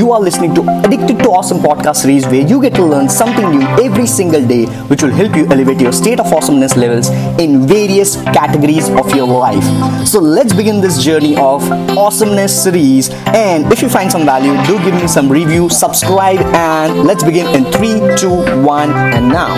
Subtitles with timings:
[0.00, 3.50] You are listening to Addicted to Awesome podcast series where you get to learn something
[3.50, 7.66] new every single day, which will help you elevate your state of awesomeness levels in
[7.66, 9.62] various categories of your life.
[10.08, 13.10] So let's begin this journey of awesomeness series.
[13.26, 17.54] And if you find some value, do give me some review, subscribe, and let's begin
[17.54, 19.54] in three, two, one, and now.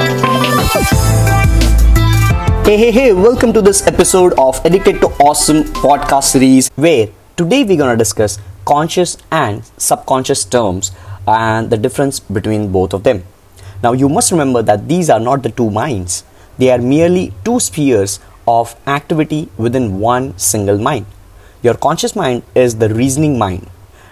[2.65, 7.63] Hey, hey, hey, welcome to this episode of Addicted to Awesome podcast series where today
[7.63, 10.93] we're gonna discuss conscious and subconscious terms
[11.27, 13.25] and the difference between both of them.
[13.83, 16.25] Now, you must remember that these are not the two minds,
[16.59, 21.07] they are merely two spheres of activity within one single mind.
[21.63, 23.69] Your conscious mind is the reasoning mind,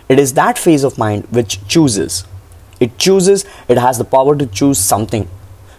[0.08, 2.24] it is that phase of mind which chooses.
[2.80, 5.28] It chooses, it has the power to choose something.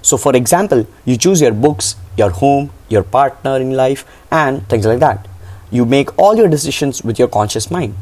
[0.04, 4.86] So, for example, you choose your books, your home, your partner in life, and things
[4.86, 5.28] like that.
[5.72, 7.96] You make all your decisions with your conscious mind.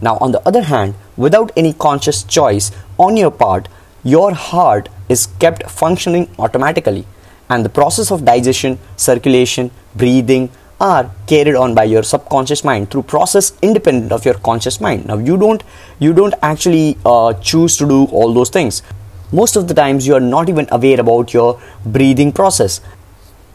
[0.00, 3.68] Now, on the other hand, without any conscious choice on your part,
[4.02, 7.06] your heart is kept functioning automatically,
[7.50, 13.02] and the process of digestion, circulation, breathing are carried on by your subconscious mind through
[13.02, 15.04] process independent of your conscious mind.
[15.06, 15.62] Now, you don't
[15.98, 18.82] you don't actually uh, choose to do all those things.
[19.32, 22.80] Most of the times, you are not even aware about your breathing process.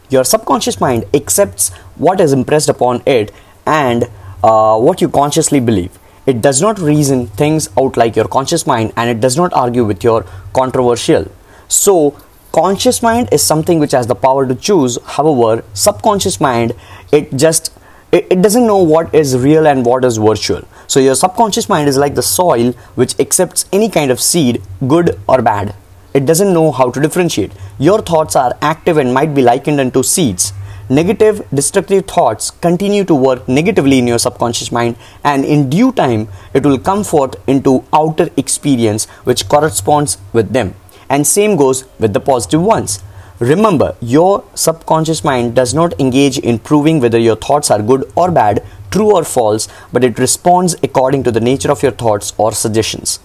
[0.08, 3.32] Your subconscious mind accepts what is impressed upon it
[3.66, 4.04] and
[4.44, 8.92] uh, what you consciously believe it does not reason things out like your conscious mind
[8.96, 11.30] and it does not argue with your controversial.
[11.68, 12.18] So,
[12.52, 14.98] conscious mind is something which has the power to choose.
[15.04, 16.74] However, subconscious mind,
[17.12, 17.72] it just
[18.12, 20.62] it, doesn't know what is real and what is virtual.
[20.88, 25.18] So, your subconscious mind is like the soil which accepts any kind of seed, good
[25.28, 25.74] or bad.
[26.12, 27.52] It doesn't know how to differentiate.
[27.78, 30.52] Your thoughts are active and might be likened unto seeds
[30.88, 36.28] negative destructive thoughts continue to work negatively in your subconscious mind and in due time
[36.54, 40.74] it will come forth into outer experience which corresponds with them.
[41.08, 43.02] And same goes with the positive ones.
[43.40, 48.30] Remember your subconscious mind does not engage in proving whether your thoughts are good or
[48.30, 48.64] bad
[48.96, 53.18] true or false but it responds according to the nature of your thoughts or suggestions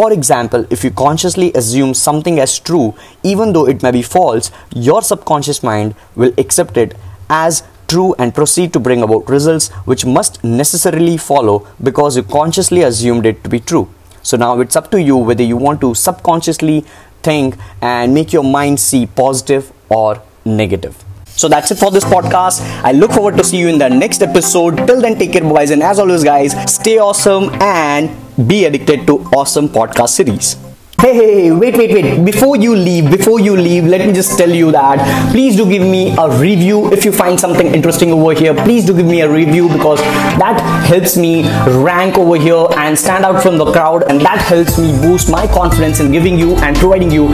[0.00, 2.86] for example if you consciously assume something as true
[3.22, 4.52] even though it may be false
[4.90, 6.96] your subconscious mind will accept it
[7.28, 12.82] as true and proceed to bring about results which must necessarily follow because you consciously
[12.82, 13.88] assumed it to be true.
[14.22, 16.84] So now it's up to you whether you want to subconsciously
[17.22, 21.07] think and make your mind see positive or negative.
[21.38, 22.60] So that's it for this podcast.
[22.82, 24.76] I look forward to see you in the next episode.
[24.88, 28.10] Till then, take care, boys, and as always, guys, stay awesome and
[28.48, 30.67] be addicted to awesome podcast series.
[31.00, 32.24] Hey, hey, wait, wait, wait.
[32.24, 34.98] Before you leave, before you leave, let me just tell you that
[35.30, 38.52] please do give me a review if you find something interesting over here.
[38.52, 40.00] Please do give me a review because
[40.42, 41.44] that helps me
[41.84, 45.46] rank over here and stand out from the crowd, and that helps me boost my
[45.46, 47.28] confidence in giving you and providing you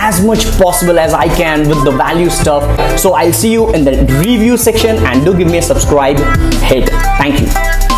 [0.00, 2.64] as much possible as I can with the value stuff.
[2.98, 3.92] So I'll see you in the
[4.24, 6.16] review section and do give me a subscribe
[6.62, 6.88] hit.
[7.18, 7.89] Thank you.